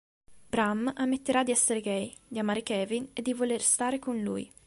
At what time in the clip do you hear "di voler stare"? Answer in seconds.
3.21-3.99